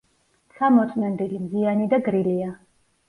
ცა 0.53 0.69
მოწმენდილი, 0.77 1.41
მზიანი 1.43 1.87
და 1.93 2.01
გრილია. 2.09 2.51